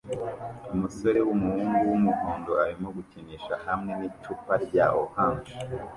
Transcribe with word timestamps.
Umusore 0.73 1.19
wumuhungu 1.27 1.81
wumuhondo 1.89 2.51
arimo 2.63 2.87
gukinisha 2.97 3.53
hamwe 3.65 3.91
nicupa 3.99 4.53
rya 4.65 4.85
orange 5.01 5.51